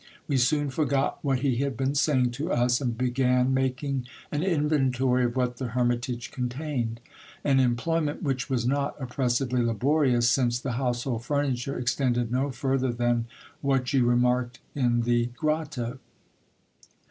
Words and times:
We 0.27 0.35
soon 0.37 0.71
forgot 0.71 1.19
what 1.23 1.41
he 1.41 1.57
had 1.57 1.77
been 1.77 1.93
saying 1.93 2.31
to 2.31 2.51
us, 2.51 2.81
and 2.81 2.97
began 2.97 3.53
making 3.53 4.07
an 4.31 4.41
inventory 4.41 5.25
of 5.25 5.35
what 5.35 5.57
the 5.57 5.67
hermitage 5.77 6.31
contained; 6.31 6.99
an 7.43 7.59
employment 7.59 8.23
which 8.23 8.49
was 8.49 8.65
not 8.65 8.99
oppressively 8.99 9.61
laborious, 9.61 10.27
since 10.27 10.57
the 10.59 10.71
household 10.71 11.23
furniture 11.23 11.77
extended 11.77 12.31
no 12.31 12.49
further 12.49 12.91
than 12.91 13.27
what 13.61 13.93
you 13.93 14.03
remarked 14.03 14.57
in 14.73 15.01
the 15.03 15.27
grotto. 15.37 15.99